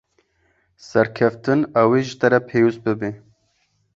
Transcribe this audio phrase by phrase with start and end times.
[0.87, 3.09] Serkeftin ew ê ji te re pêwîst bibe.